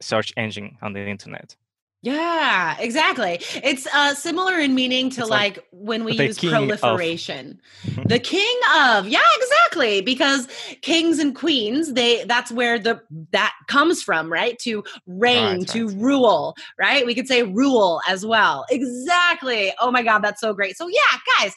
search 0.00 0.32
engine 0.36 0.76
on 0.82 0.92
the 0.92 1.06
internet 1.06 1.56
Yeah, 2.02 2.76
exactly. 2.80 3.38
It's 3.62 3.86
uh, 3.94 4.14
similar 4.16 4.58
in 4.58 4.74
meaning 4.74 5.08
to 5.10 5.24
like, 5.24 5.56
like 5.56 5.66
when 5.70 6.02
we 6.02 6.14
use 6.14 6.36
proliferation. 6.36 7.60
the 8.06 8.18
king 8.18 8.58
of, 8.76 9.06
yeah, 9.06 9.20
exactly. 9.36 10.00
Because 10.00 10.48
kings 10.80 11.20
and 11.20 11.34
queens, 11.34 11.92
they 11.92 12.24
that's 12.24 12.50
where 12.50 12.80
the 12.80 13.00
that 13.30 13.54
comes 13.68 14.02
from, 14.02 14.32
right? 14.32 14.58
To 14.60 14.82
reign, 15.06 15.58
Right, 15.58 15.68
to 15.68 15.86
right. 15.86 15.96
rule, 15.96 16.56
right? 16.76 17.06
We 17.06 17.14
could 17.14 17.28
say 17.28 17.44
rule 17.44 18.00
as 18.08 18.26
well. 18.26 18.66
Exactly. 18.68 19.72
Oh 19.80 19.92
my 19.92 20.02
god, 20.02 20.20
that's 20.20 20.40
so 20.40 20.52
great. 20.52 20.76
So 20.76 20.88
yeah, 20.88 21.18
guys. 21.38 21.54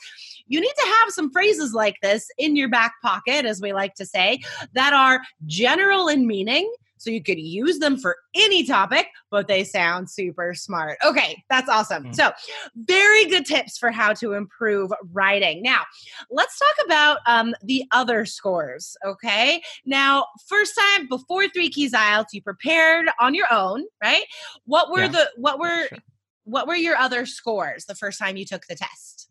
You 0.47 0.61
need 0.61 0.73
to 0.77 0.85
have 1.01 1.09
some 1.09 1.31
phrases 1.31 1.73
like 1.73 1.95
this 2.03 2.29
in 2.37 2.55
your 2.55 2.69
back 2.69 2.93
pocket, 3.01 3.45
as 3.45 3.61
we 3.61 3.73
like 3.73 3.95
to 3.95 4.05
say, 4.05 4.41
that 4.73 4.93
are 4.93 5.21
general 5.47 6.07
in 6.07 6.27
meaning. 6.27 6.71
So 6.97 7.09
you 7.09 7.21
could 7.21 7.39
use 7.39 7.79
them 7.79 7.97
for 7.97 8.17
any 8.35 8.65
topic, 8.65 9.07
but 9.29 9.47
they 9.47 9.63
sound 9.63 10.09
super 10.09 10.53
smart. 10.53 10.97
Okay, 11.05 11.43
that's 11.49 11.69
awesome. 11.69 12.05
Mm. 12.05 12.15
So, 12.15 12.31
very 12.75 13.25
good 13.25 13.45
tips 13.45 13.77
for 13.77 13.91
how 13.91 14.13
to 14.13 14.33
improve 14.33 14.91
writing. 15.11 15.61
Now, 15.61 15.83
let's 16.31 16.57
talk 16.57 16.85
about 16.85 17.17
um, 17.27 17.53
the 17.63 17.83
other 17.91 18.25
scores. 18.25 18.95
Okay. 19.05 19.61
Now, 19.85 20.25
first 20.47 20.73
time 20.77 21.07
before 21.07 21.47
Three 21.49 21.69
Keys 21.69 21.91
IELTS, 21.91 22.27
you 22.31 22.41
prepared 22.41 23.09
on 23.19 23.35
your 23.35 23.51
own, 23.51 23.83
right? 24.01 24.23
What 24.65 24.89
were 24.89 25.01
Yeah, 25.01 25.07
the 25.09 25.29
what 25.35 25.59
were 25.59 25.87
sure. 25.87 25.97
what 26.45 26.67
were 26.67 26.75
your 26.75 26.95
other 26.95 27.25
scores 27.25 27.85
the 27.85 27.95
first 27.95 28.19
time 28.19 28.37
you 28.37 28.45
took 28.45 28.65
the 28.67 28.75
test? 28.75 29.29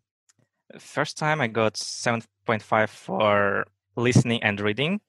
first 0.78 1.16
time 1.16 1.40
i 1.40 1.46
got 1.46 1.74
7.5 1.74 2.88
for 2.88 3.64
listening 3.96 4.42
and 4.42 4.60
reading 4.60 5.00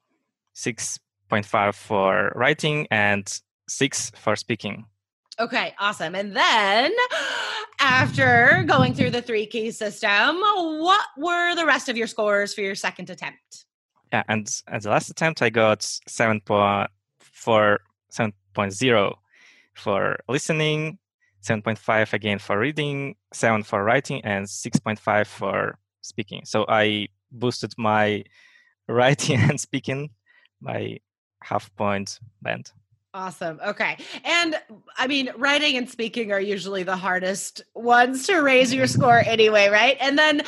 6.5 1.31 1.75
for 1.75 2.31
writing 2.35 2.87
and 2.91 3.41
6 3.67 4.11
for 4.15 4.35
speaking 4.35 4.85
Okay, 5.39 5.73
awesome. 5.79 6.15
And 6.15 6.35
then 6.35 6.93
after 7.79 8.63
going 8.65 8.93
through 8.93 9.11
the 9.11 9.21
three 9.21 9.45
key 9.45 9.71
system, 9.71 10.37
what 10.39 11.05
were 11.17 11.55
the 11.55 11.65
rest 11.65 11.89
of 11.89 11.97
your 11.97 12.07
scores 12.07 12.53
for 12.53 12.61
your 12.61 12.75
second 12.75 13.09
attempt? 13.09 13.65
Yeah, 14.13 14.23
and 14.29 14.49
at 14.67 14.83
the 14.83 14.89
last 14.89 15.09
attempt, 15.09 15.41
I 15.41 15.49
got 15.49 15.83
seven 16.07 16.39
point 16.39 16.89
for 17.19 17.81
seven 18.09 18.31
point 18.53 18.71
zero 18.71 19.19
for 19.73 20.17
listening, 20.29 20.99
seven 21.41 21.61
point 21.61 21.79
five 21.79 22.13
again 22.13 22.39
for 22.39 22.57
reading, 22.57 23.15
seven 23.33 23.63
for 23.63 23.83
writing, 23.83 24.23
and 24.23 24.49
six 24.49 24.79
point 24.79 24.99
five 24.99 25.27
for 25.27 25.77
speaking. 26.01 26.43
So 26.45 26.65
I 26.69 27.09
boosted 27.31 27.73
my 27.77 28.23
writing 28.87 29.37
and 29.37 29.59
speaking 29.59 30.11
by 30.61 30.99
half 31.45 31.73
point 31.75 32.19
band. 32.41 32.71
Awesome. 33.13 33.61
Okay. 33.65 33.95
And 34.25 34.55
I 34.97 35.07
mean, 35.07 35.29
writing 35.37 35.77
and 35.77 35.89
speaking 35.89 36.33
are 36.33 36.39
usually 36.41 36.83
the 36.83 36.97
hardest 36.97 37.61
ones 37.73 38.27
to 38.27 38.39
raise 38.41 38.73
your 38.73 38.87
score 38.95 39.19
anyway, 39.19 39.69
right? 39.69 39.95
And 40.01 40.17
then 40.17 40.41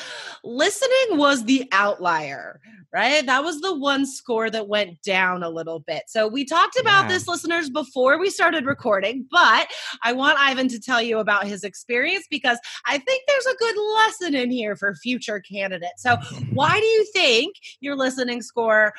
listening 0.44 1.18
was 1.18 1.46
the 1.46 1.66
outlier, 1.72 2.60
right? 2.94 3.26
That 3.26 3.46
was 3.46 3.62
the 3.62 3.74
one 3.74 4.06
score 4.06 4.50
that 4.50 4.68
went 4.68 5.02
down 5.02 5.44
a 5.44 5.50
little 5.50 5.80
bit. 5.80 6.04
So 6.08 6.28
we 6.28 6.44
talked 6.44 6.78
about 6.78 7.04
Yeah. 7.04 7.08
this, 7.08 7.28
listeners, 7.30 7.70
before 7.70 8.20
we 8.20 8.30
started 8.30 8.66
recording, 8.66 9.26
but 9.32 9.70
I 10.04 10.12
want 10.12 10.38
Ivan 10.38 10.68
to 10.68 10.80
tell 10.80 11.02
you 11.02 11.20
about 11.20 11.48
his 11.48 11.64
experience 11.64 12.26
because 12.30 12.60
I 12.86 12.98
think 12.98 13.24
there's 13.30 13.46
a 13.46 13.56
good 13.58 13.76
lesson 13.96 14.36
in 14.36 14.52
here 14.52 14.76
for 14.76 14.94
future 14.96 15.40
candidates. 15.40 16.04
So, 16.04 16.18
why 16.54 16.78
do 16.78 16.86
you 16.86 17.06
think 17.14 17.56
your 17.80 17.96
listening 17.96 18.42
score 18.42 18.94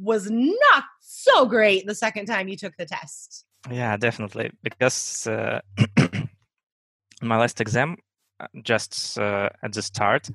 was 0.00 0.28
not 0.28 0.84
so 1.14 1.46
great 1.46 1.86
the 1.86 1.94
second 1.94 2.26
time 2.26 2.48
you 2.48 2.56
took 2.56 2.76
the 2.76 2.86
test? 2.86 3.44
Yeah, 3.70 3.96
definitely. 3.96 4.50
Because 4.62 5.26
uh, 5.26 5.60
my 7.22 7.36
last 7.38 7.60
exam, 7.60 7.96
uh, 8.40 8.46
just 8.62 9.18
uh, 9.18 9.48
at 9.62 9.72
the 9.72 9.82
start, 9.82 10.30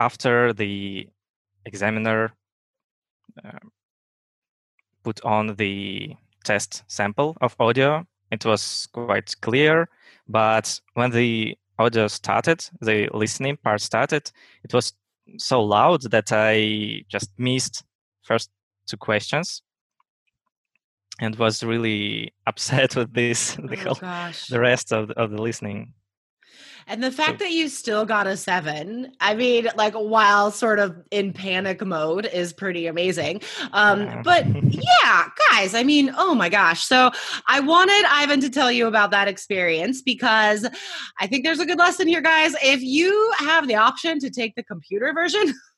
after 0.00 0.52
the 0.52 1.08
examiner 1.64 2.32
uh, 3.44 3.58
put 5.02 5.24
on 5.24 5.56
the 5.56 6.14
test 6.44 6.84
sample 6.86 7.36
of 7.40 7.56
audio, 7.58 8.06
it 8.30 8.44
was 8.44 8.88
quite 8.92 9.34
clear. 9.40 9.88
But 10.28 10.80
when 10.94 11.10
the 11.10 11.56
audio 11.78 12.08
started, 12.08 12.64
the 12.80 13.08
listening 13.12 13.56
part 13.56 13.80
started, 13.80 14.30
it 14.62 14.72
was 14.72 14.92
so 15.38 15.62
loud 15.62 16.02
that 16.10 16.32
I 16.32 17.04
just 17.08 17.30
missed 17.38 17.82
first 18.22 18.50
two 18.86 18.96
questions 18.96 19.62
and 21.20 21.36
was 21.36 21.62
really 21.62 22.32
upset 22.46 22.96
with 22.96 23.12
this 23.14 23.54
the 23.54 23.76
oh 23.86 23.94
whole 23.94 24.32
the 24.50 24.60
rest 24.60 24.92
of 24.92 25.08
the, 25.08 25.14
of 25.18 25.30
the 25.30 25.40
listening 25.40 25.92
And 26.86 27.02
the 27.02 27.10
fact 27.10 27.38
that 27.38 27.50
you 27.50 27.68
still 27.70 28.04
got 28.04 28.26
a 28.26 28.36
seven, 28.36 29.12
I 29.18 29.34
mean, 29.34 29.68
like 29.74 29.94
while 29.94 30.50
sort 30.50 30.78
of 30.78 30.94
in 31.10 31.32
panic 31.32 31.80
mode 31.84 32.26
is 32.26 32.52
pretty 32.52 32.86
amazing. 32.86 33.40
Um, 33.72 34.00
Yeah. 34.02 34.22
but 34.22 34.44
yeah, 34.68 35.28
guys, 35.50 35.74
I 35.74 35.82
mean, 35.82 36.12
oh 36.14 36.34
my 36.34 36.50
gosh. 36.50 36.84
So 36.84 37.10
I 37.48 37.60
wanted 37.60 38.04
Ivan 38.10 38.40
to 38.42 38.50
tell 38.50 38.70
you 38.70 38.86
about 38.86 39.10
that 39.12 39.28
experience 39.28 40.02
because 40.02 40.68
I 41.18 41.26
think 41.26 41.44
there's 41.44 41.60
a 41.60 41.66
good 41.66 41.78
lesson 41.78 42.06
here, 42.06 42.20
guys. 42.20 42.54
If 42.62 42.82
you 42.82 43.32
have 43.38 43.66
the 43.66 43.76
option 43.76 44.18
to 44.20 44.28
take 44.28 44.54
the 44.54 44.62
computer 44.62 45.12
version, 45.14 45.54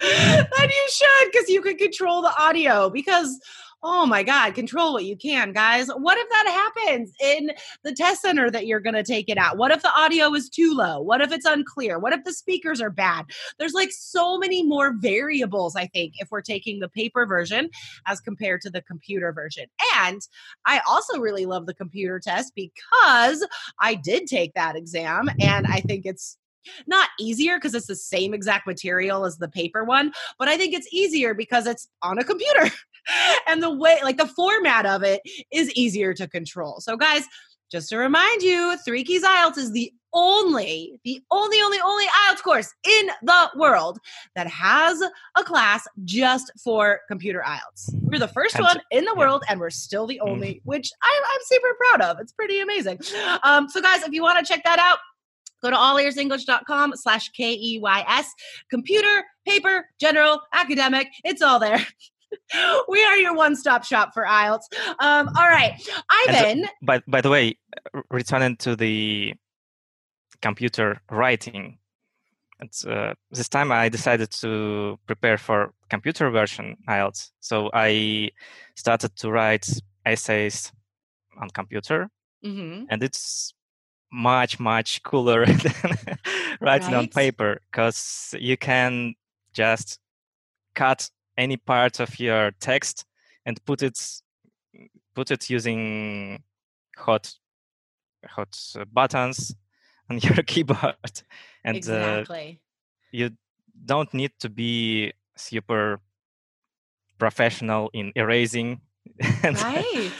then 0.00 0.46
you 0.68 0.88
should 0.90 1.32
because 1.32 1.48
you 1.48 1.62
can 1.62 1.76
control 1.76 2.22
the 2.22 2.32
audio 2.38 2.90
because 2.90 3.38
oh 3.82 4.04
my 4.06 4.22
god 4.22 4.54
control 4.54 4.92
what 4.92 5.04
you 5.04 5.16
can 5.16 5.52
guys. 5.52 5.88
What 5.88 6.18
if 6.18 6.28
that 6.28 6.72
happens 6.76 7.12
in 7.20 7.50
the 7.82 7.92
test 7.92 8.22
center 8.22 8.50
that 8.50 8.66
you're 8.66 8.80
going 8.80 8.94
to 8.94 9.02
take 9.02 9.28
it 9.28 9.38
at? 9.38 9.56
What 9.56 9.70
if 9.70 9.82
the 9.82 9.92
audio 9.96 10.34
is 10.34 10.48
too 10.48 10.74
low? 10.74 11.00
What 11.00 11.20
if 11.20 11.30
it's 11.30 11.46
unclear? 11.46 11.98
What 11.98 12.12
if 12.12 12.24
the 12.24 12.32
speakers 12.32 12.80
are 12.80 12.90
bad? 12.90 13.26
There's 13.58 13.74
like 13.74 13.90
so 13.92 14.38
many 14.38 14.62
more 14.62 14.94
variables 14.98 15.76
i 15.76 15.86
think 15.86 16.14
if 16.18 16.30
we're 16.30 16.42
taking 16.42 16.80
the 16.80 16.88
paper 16.88 17.26
version 17.26 17.70
as 18.06 18.20
compared 18.20 18.60
to 18.62 18.70
the 18.70 18.82
computer 18.82 19.32
version. 19.32 19.66
And 19.96 20.20
i 20.66 20.80
also 20.88 21.18
really 21.18 21.46
love 21.46 21.66
the 21.66 21.74
computer 21.74 22.18
test 22.18 22.52
because 22.54 23.46
i 23.80 23.94
did 23.94 24.26
take 24.26 24.54
that 24.54 24.76
exam 24.76 25.30
and 25.40 25.66
i 25.66 25.80
think 25.80 26.06
it's 26.06 26.38
not 26.86 27.08
easier 27.18 27.56
because 27.56 27.74
it's 27.74 27.86
the 27.86 27.96
same 27.96 28.34
exact 28.34 28.66
material 28.66 29.24
as 29.24 29.38
the 29.38 29.48
paper 29.48 29.84
one, 29.84 30.12
but 30.38 30.48
I 30.48 30.56
think 30.56 30.74
it's 30.74 30.92
easier 30.92 31.34
because 31.34 31.66
it's 31.66 31.88
on 32.02 32.18
a 32.18 32.24
computer. 32.24 32.70
and 33.46 33.62
the 33.62 33.70
way, 33.70 33.98
like 34.02 34.16
the 34.16 34.26
format 34.26 34.86
of 34.86 35.02
it 35.02 35.22
is 35.52 35.72
easier 35.72 36.14
to 36.14 36.26
control. 36.26 36.80
So, 36.80 36.96
guys, 36.96 37.24
just 37.70 37.88
to 37.88 37.98
remind 37.98 38.42
you, 38.42 38.76
Three 38.84 39.02
Keys 39.02 39.24
IELTS 39.24 39.58
is 39.58 39.72
the 39.72 39.92
only, 40.12 40.98
the 41.04 41.20
only, 41.30 41.60
only, 41.60 41.78
only 41.84 42.04
IELTS 42.04 42.42
course 42.42 42.72
in 42.84 43.10
the 43.22 43.50
world 43.56 43.98
that 44.34 44.46
has 44.46 45.02
a 45.36 45.44
class 45.44 45.86
just 46.04 46.50
for 46.62 47.00
computer 47.08 47.42
IELTS. 47.44 47.90
We're 48.02 48.18
the 48.18 48.28
first 48.28 48.58
one 48.58 48.80
in 48.90 49.04
the 49.04 49.14
world, 49.14 49.42
and 49.48 49.60
we're 49.60 49.70
still 49.70 50.06
the 50.06 50.20
only, 50.20 50.62
which 50.64 50.90
I, 51.02 51.22
I'm 51.32 51.40
super 51.44 51.76
proud 51.78 52.10
of. 52.10 52.20
It's 52.20 52.32
pretty 52.32 52.60
amazing. 52.60 53.00
Um, 53.42 53.68
so, 53.68 53.82
guys, 53.82 54.02
if 54.02 54.12
you 54.12 54.22
want 54.22 54.44
to 54.44 54.50
check 54.50 54.64
that 54.64 54.78
out, 54.78 54.98
Go 55.62 55.70
to 55.70 55.76
allearsenglish.com 55.76 56.94
slash 56.96 57.30
K-E-Y-S. 57.30 58.34
Computer, 58.70 59.24
paper, 59.46 59.86
general, 60.00 60.40
academic, 60.52 61.08
it's 61.24 61.42
all 61.42 61.58
there. 61.58 61.84
we 62.88 63.04
are 63.04 63.16
your 63.16 63.34
one-stop 63.34 63.84
shop 63.84 64.12
for 64.12 64.24
IELTS. 64.24 64.64
Um, 65.00 65.28
all 65.36 65.48
right, 65.48 65.74
Ivan. 66.28 66.64
So, 66.64 66.70
by, 66.82 67.02
by 67.06 67.20
the 67.20 67.30
way, 67.30 67.58
returning 68.10 68.56
to 68.58 68.76
the 68.76 69.34
computer 70.42 71.00
writing, 71.10 71.78
it's, 72.60 72.86
uh, 72.86 73.14
this 73.30 73.48
time 73.48 73.70
I 73.70 73.88
decided 73.88 74.30
to 74.30 74.98
prepare 75.06 75.38
for 75.38 75.72
computer 75.90 76.30
version 76.30 76.76
IELTS. 76.88 77.30
So 77.40 77.70
I 77.72 78.30
started 78.76 79.14
to 79.16 79.30
write 79.30 79.68
essays 80.04 80.72
on 81.40 81.50
computer, 81.50 82.08
mm-hmm. 82.44 82.84
and 82.88 83.02
it's 83.02 83.52
much 84.16 84.58
much 84.58 85.02
cooler 85.02 85.44
than 85.46 85.92
writing 86.60 86.92
right? 86.92 86.94
on 86.94 87.08
paper 87.08 87.60
because 87.70 88.34
you 88.38 88.56
can 88.56 89.14
just 89.52 89.98
cut 90.74 91.10
any 91.36 91.58
part 91.58 92.00
of 92.00 92.18
your 92.18 92.50
text 92.58 93.04
and 93.44 93.62
put 93.66 93.82
it 93.82 94.00
put 95.14 95.30
it 95.30 95.50
using 95.50 96.42
hot 96.96 97.34
hot 98.26 98.58
buttons 98.90 99.54
on 100.10 100.18
your 100.18 100.42
keyboard 100.46 101.22
and 101.62 101.76
uh, 101.76 101.76
exactly. 101.76 102.58
uh, 102.58 102.62
you 103.12 103.30
don't 103.84 104.14
need 104.14 104.32
to 104.40 104.48
be 104.48 105.12
super 105.36 106.00
professional 107.18 107.90
in 107.92 108.12
erasing 108.16 108.80
and, 109.42 109.60
right. 109.62 110.10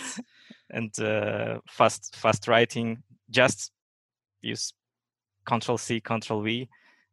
and 0.70 0.98
uh, 1.00 1.60
fast 1.66 2.14
fast 2.14 2.46
writing 2.46 3.02
just 3.30 3.72
use 4.42 4.72
control 5.44 5.78
c 5.78 6.00
control 6.00 6.42
v 6.42 6.68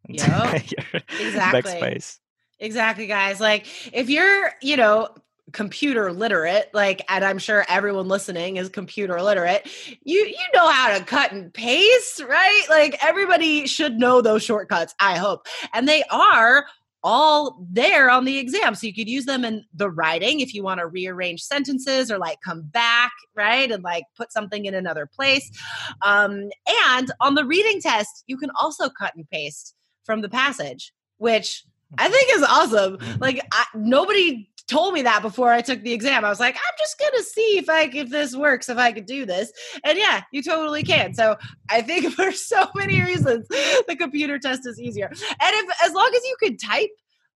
yep. 0.10 0.64
exactly. 1.20 1.62
backspace. 1.62 2.20
Exactly 2.60 3.08
guys. 3.08 3.40
Like 3.40 3.68
if 3.94 4.10
you're 4.10 4.52
you 4.62 4.78
know 4.78 5.10
computer 5.52 6.14
literate 6.14 6.70
like 6.74 7.04
and 7.10 7.26
i'm 7.26 7.38
sure 7.38 7.66
everyone 7.68 8.08
listening 8.08 8.56
is 8.56 8.70
computer 8.70 9.22
literate 9.22 9.68
you 10.04 10.20
you 10.20 10.46
know 10.54 10.68
how 10.70 10.98
to 10.98 11.04
cut 11.04 11.34
and 11.34 11.54
paste 11.54 12.24
right? 12.28 12.64
Like 12.70 12.98
everybody 13.04 13.68
should 13.68 14.00
know 14.00 14.22
those 14.22 14.42
shortcuts 14.42 14.96
i 15.00 15.18
hope. 15.18 15.48
And 15.74 15.88
they 15.88 16.04
are 16.10 16.66
all 17.04 17.58
there 17.70 18.10
on 18.10 18.26
the 18.26 18.38
exam. 18.38 18.76
So 18.76 18.88
you 18.88 18.94
could 18.94 19.10
use 19.10 19.26
them 19.26 19.44
in 19.44 19.66
the 19.74 19.90
writing 19.90 20.40
if 20.40 20.54
you 20.54 20.64
want 20.64 20.80
to 20.80 20.88
rearrange 20.88 21.42
sentences 21.42 22.10
or 22.10 22.18
like 22.18 22.40
come 22.42 22.62
back 22.62 23.12
right 23.36 23.70
and 23.72 23.84
like 23.84 24.06
put 24.16 24.32
something 24.32 24.66
in 24.66 24.74
another 24.74 25.06
place. 25.06 25.52
Um 26.02 26.50
and 26.90 27.12
on 27.20 27.36
the 27.36 27.46
reading 27.46 27.82
test 27.82 28.24
you 28.28 28.38
can 28.38 28.52
also 28.60 28.90
cut 28.90 29.16
and 29.16 29.30
paste 29.30 29.76
from 30.06 30.22
the 30.22 30.30
passage 30.30 30.94
which 31.18 31.64
I 31.98 32.10
think 32.10 32.30
is 32.34 32.44
awesome. 32.44 32.98
Like 33.20 33.46
I, 33.52 33.66
nobody 33.76 34.50
told 34.74 34.96
me 34.96 35.04
that 35.04 35.22
before 35.22 35.52
I 35.52 35.62
took 35.62 35.84
the 35.84 35.94
exam. 35.94 36.26
I 36.26 36.30
was 36.30 36.40
like, 36.40 36.56
I'm 36.56 36.74
just 36.80 36.98
gonna 36.98 37.24
see 37.24 37.60
if 37.60 37.70
I 37.70 37.84
if 37.94 38.10
this 38.10 38.36
works, 38.36 38.70
if 38.70 38.78
I 38.80 38.92
could 38.92 39.06
do 39.06 39.24
this. 39.24 39.52
And 39.84 40.00
yeah, 40.00 40.24
you 40.32 40.42
totally 40.42 40.82
can. 40.82 41.14
So 41.14 41.38
I 41.70 41.84
think 41.84 42.12
for 42.16 42.32
so 42.32 42.68
many 42.74 43.00
reasons, 43.00 43.48
the 43.50 43.96
computer 43.98 44.40
test 44.40 44.66
is 44.66 44.80
easier. 44.80 45.08
And 45.08 45.20
if 45.42 45.84
as 45.84 45.94
long 45.94 46.12
as 46.16 46.24
you 46.26 46.36
could 46.40 46.60
type, 46.60 46.90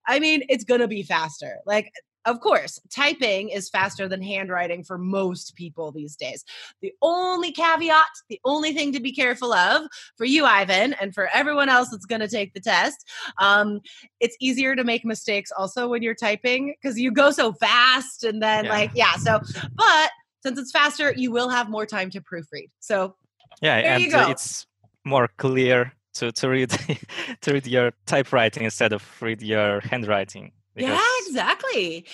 I 0.08 0.20
mean, 0.20 0.44
it's 0.50 0.63
gonna 0.63 0.88
be 0.88 1.03
faster. 1.03 1.58
Like 1.67 1.91
of 2.28 2.42
course, 2.42 2.80
typing 2.90 3.50
is 3.50 3.70
faster 3.70 4.08
than 4.08 4.22
handwriting 4.22 4.84
for 4.84 4.98
most 4.98 5.56
people 5.56 5.92
these 5.94 6.18
days. 6.18 6.44
The 6.82 6.94
only 7.02 7.54
caveat, 7.54 8.06
the 8.30 8.40
only 8.44 8.74
thing 8.74 8.92
to 8.92 9.00
be 9.00 9.14
careful 9.14 9.54
of 9.54 9.88
for 10.18 10.26
you, 10.26 10.44
Ivan, 10.46 10.94
and 11.02 11.14
for 11.14 11.30
everyone 11.34 11.70
else 11.70 11.90
that's 11.90 12.06
going 12.06 12.20
to 12.20 12.28
take 12.28 12.54
the 12.54 12.60
test, 12.60 13.10
um, 13.40 13.80
it's 14.20 14.36
easier 14.42 14.76
to 14.76 14.84
make 14.84 15.06
mistakes 15.06 15.52
also 15.58 15.88
when 15.88 16.04
you're 16.04 16.16
typing 16.16 16.76
because 16.82 17.00
you 17.00 17.12
go 17.12 17.32
so 17.32 17.54
fast 17.54 18.26
and 18.26 18.42
then, 18.42 18.66
yeah. 18.66 18.72
like, 18.72 18.92
yeah. 18.94 19.16
So, 19.16 19.40
but 19.74 20.12
since 20.44 20.60
it's 20.60 20.72
faster, 20.72 21.13
you 21.16 21.32
will 21.32 21.50
have 21.50 21.70
more 21.70 21.86
time 21.86 22.10
to 22.10 22.22
proofread. 22.22 22.70
So, 22.80 23.16
yeah, 23.62 23.82
there 23.82 23.94
and 23.94 24.32
it's 24.32 24.68
more 25.06 25.30
clear 25.38 25.94
to, 26.16 26.34
to 26.34 26.50
read 26.50 26.70
to 27.42 27.54
read 27.54 27.66
your 27.66 27.94
typewriting 28.06 28.66
instead 28.66 28.92
of 28.92 29.04
read 29.22 29.42
your 29.42 29.80
handwriting 29.80 30.52
yeah, 30.78 31.02
exactly. 31.26 32.06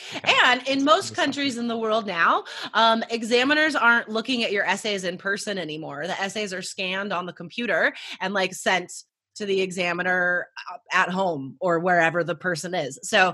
And 0.43 0.67
in 0.67 0.84
most 0.84 1.15
countries 1.15 1.58
in 1.58 1.67
the 1.67 1.78
world 1.78 2.08
now, 2.08 2.45
um, 2.73 3.04
examiners 3.10 3.76
aren't 3.76 4.10
looking 4.10 4.43
at 4.43 4.52
your 4.52 4.65
essays 4.65 5.04
in 5.04 5.17
person 5.17 5.58
anymore. 5.58 6.08
The 6.08 6.19
essays 6.19 6.54
are 6.54 6.62
scanned 6.62 7.12
on 7.12 7.26
the 7.26 7.34
computer 7.34 7.93
and 8.21 8.34
like 8.34 8.54
sent 8.54 8.91
to 9.36 9.45
the 9.45 9.62
examiner 9.62 10.47
uh, 10.71 10.78
at 10.91 11.10
home 11.10 11.58
or 11.60 11.80
wherever 11.80 12.23
the 12.23 12.36
person 12.36 12.73
is. 12.73 12.99
So 13.04 13.34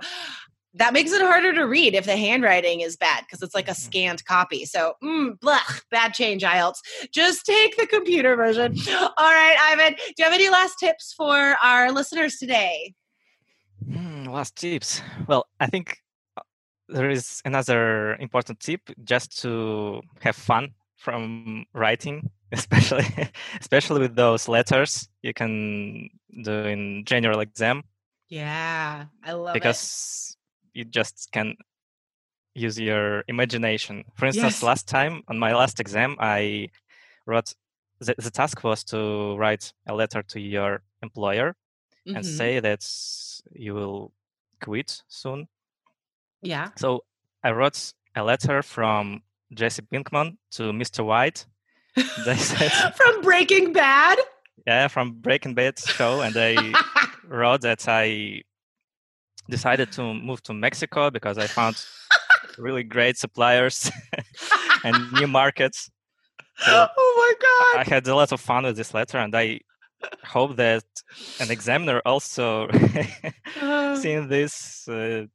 that 0.76 0.94
makes 0.94 1.12
it 1.12 1.22
harder 1.22 1.54
to 1.54 1.64
read 1.64 1.96
if 1.96 2.06
the 2.06 2.16
handwriting 2.16 2.82
is 2.82 2.96
bad 2.96 3.24
because 3.26 3.42
it's 3.42 3.56
like 3.56 3.68
a 3.68 3.72
mm-hmm. 3.72 3.82
scanned 3.82 4.26
copy. 4.26 4.66
So, 4.66 4.94
mm, 5.04 5.38
blech, 5.40 5.82
bad 5.90 6.14
change, 6.14 6.44
IELTS. 6.44 6.80
Just 7.12 7.46
take 7.46 7.76
the 7.76 7.88
computer 7.88 8.36
version. 8.36 8.76
All 8.94 9.10
right, 9.18 9.58
Ivan, 9.60 9.94
do 9.94 10.14
you 10.18 10.24
have 10.24 10.34
any 10.34 10.50
last 10.50 10.76
tips 10.80 11.14
for 11.18 11.56
our 11.64 11.92
listeners 11.92 12.38
today? 12.38 12.94
Mm, 13.88 14.28
last 14.32 14.56
tips. 14.56 15.02
Well, 15.28 15.46
I 15.60 15.68
think 15.68 15.98
uh, 16.38 16.42
there 16.88 17.10
is 17.10 17.42
another 17.46 18.16
important 18.16 18.60
tip 18.60 18.82
just 19.04 19.42
to 19.42 20.02
have 20.22 20.36
fun 20.36 20.74
from 20.98 21.66
writing, 21.74 22.30
especially 22.52 23.06
especially 23.60 24.02
with 24.02 24.16
those 24.16 24.48
letters 24.48 25.08
you 25.22 25.34
can 25.34 26.10
do 26.44 26.52
in 26.52 27.04
general 27.06 27.40
exam. 27.40 27.84
Yeah, 28.28 29.06
I 29.24 29.32
love 29.34 29.56
it. 29.56 29.60
because 29.60 30.36
it. 30.74 30.80
you 30.80 30.86
just 30.86 31.30
can 31.32 31.56
use 32.54 32.80
your 32.80 33.24
imagination. 33.28 34.04
For 34.16 34.26
instance, 34.26 34.56
yes. 34.56 34.64
last 34.64 34.88
time 34.88 35.24
on 35.28 35.40
my 35.40 35.54
last 35.54 35.80
exam, 35.80 36.16
I 36.20 36.70
wrote 37.26 37.54
the, 38.00 38.16
the 38.18 38.30
task 38.32 38.64
was 38.64 38.84
to 38.86 39.36
write 39.38 39.74
a 39.88 39.94
letter 39.94 40.22
to 40.24 40.40
your 40.40 40.82
employer 41.02 41.56
mm-hmm. 42.08 42.18
and 42.18 42.26
say 42.26 42.60
that 42.60 42.86
you 43.54 43.74
will 43.74 44.12
quit 44.62 45.04
soon. 45.08 45.48
Yeah. 46.42 46.70
So 46.78 47.04
I 47.44 47.52
wrote 47.52 47.94
a 48.16 48.24
letter 48.24 48.62
from 48.62 49.24
Jesse 49.54 49.82
Pinkman 49.82 50.38
to 50.52 50.72
Mr. 50.72 51.06
White. 51.06 51.46
They 52.26 52.36
said 52.36 52.70
from 52.96 53.22
Breaking 53.22 53.74
Bad. 53.74 54.20
Yeah, 54.68 54.90
from 54.90 55.14
Breaking 55.14 55.56
Bad 55.56 55.80
show, 55.80 56.22
and 56.22 56.34
they 56.34 56.56
wrote 57.28 57.62
that 57.62 57.88
I 57.88 58.44
decided 59.50 59.92
to 59.94 60.14
move 60.14 60.44
to 60.44 60.54
Mexico 60.54 61.10
because 61.10 61.38
I 61.40 61.48
found 61.48 61.84
really 62.58 62.84
great 62.84 63.18
suppliers 63.18 63.90
and 64.84 65.12
new 65.14 65.28
markets. 65.28 65.90
So 66.58 66.88
oh 66.96 67.14
my 67.18 67.34
god! 67.42 67.88
I 67.88 67.90
had 67.90 68.08
a 68.08 68.16
lot 68.16 68.32
of 68.32 68.42
fun 68.42 68.66
with 68.66 68.76
this 68.76 68.94
letter, 68.94 69.18
and 69.18 69.36
I 69.36 69.62
hope 70.24 70.56
that 70.56 70.84
an 71.40 71.52
examiner 71.52 72.02
also 72.06 72.68
uh, 73.62 73.96
seeing 73.96 74.28
this 74.28 74.88
uh, 74.88 75.26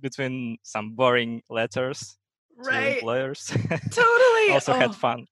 between 0.00 0.58
some 0.62 0.94
boring 0.94 1.42
letters 1.50 2.16
right. 2.56 2.80
to 2.80 2.94
employers 2.94 3.46
totally 3.90 4.50
also 4.52 4.72
oh. 4.72 4.78
had 4.78 4.94
fun 4.94 5.26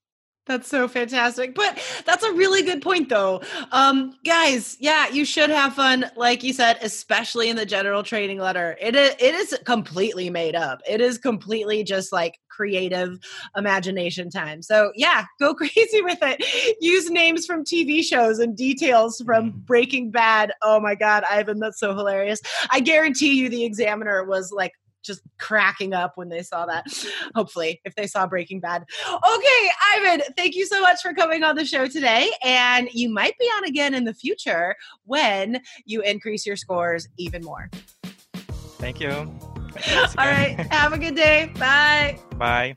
that's 0.49 0.69
so 0.69 0.89
fantastic. 0.89 1.55
But 1.55 1.79
that's 2.05 2.25
a 2.25 2.33
really 2.33 2.63
good 2.63 2.83
point, 2.83 3.09
though. 3.09 3.43
Um, 3.71 4.17
guys, 4.25 4.77
yeah, 4.81 5.09
you 5.09 5.25
should 5.25 5.51
have 5.51 5.75
fun, 5.75 6.11
like 6.17 6.43
you 6.43 6.53
said, 6.53 6.79
especially 6.83 7.51
in 7.51 7.57
the 7.57 7.67
general 7.67 8.03
training 8.03 8.39
letter. 8.39 8.77
It 8.81 8.97
is, 8.97 9.15
it 9.21 9.35
is 9.35 9.57
completely 9.65 10.31
made 10.31 10.57
up. 10.57 10.81
It 10.89 11.01
is 11.01 11.19
completely 11.19 11.85
just 11.85 12.13
like 12.13 12.41
creative 12.49 13.19
imagination 13.57 14.31
time. 14.31 14.63
So, 14.63 14.91
yeah, 14.97 15.27
go 15.39 15.55
crazy 15.55 16.03
with 16.03 16.19
it. 16.23 16.77
Use 16.81 17.09
names 17.11 17.47
from 17.47 17.65
TV 17.65 18.03
shows 18.03 18.41
and 18.41 18.57
details 18.57 19.23
from 19.25 19.53
mm. 19.53 19.67
Breaking 19.67 20.11
Bad. 20.11 20.53
Oh 20.63 20.81
my 20.81 20.95
God, 20.95 21.23
Ivan, 21.31 21.61
that's 21.61 21.79
so 21.79 21.95
hilarious. 21.95 22.41
I 22.71 22.81
guarantee 22.81 23.35
you 23.35 23.49
the 23.49 23.65
examiner 23.65 24.25
was 24.25 24.51
like 24.51 24.73
just 25.09 25.23
cracking 25.39 25.93
up 25.93 26.13
when 26.17 26.29
they 26.29 26.43
saw 26.43 26.67
that. 26.67 26.87
Hopefully, 27.35 27.81
if 27.85 27.97
they 27.97 28.07
saw 28.07 28.29
Breaking 28.29 28.61
Bad. 28.61 28.85
Okay, 29.09 29.71
Ivan, 29.95 30.23
thank 30.37 30.55
you 30.55 30.67
so 30.67 30.81
much 30.81 31.01
for 31.03 31.13
coming 31.13 31.43
on 31.43 31.57
the 31.57 31.65
show 31.65 31.89
today. 31.89 32.31
And 32.45 32.89
you 32.93 33.11
might 33.11 33.37
be 33.39 33.47
on 33.47 33.65
again 33.65 33.95
in 33.95 34.05
the 34.05 34.15
future 34.15 34.77
when 35.05 35.61
you 35.85 36.03
increase 36.03 36.47
your 36.47 36.57
scores 36.57 37.09
even 37.17 37.43
more. 37.43 37.69
Thank 38.79 39.01
you. 39.01 39.11
All 40.19 40.27
right. 40.27 40.55
Have 40.71 40.93
a 40.93 40.99
good 40.99 41.17
day. 41.17 41.53
Bye. 41.59 42.19
Bye. 42.37 42.77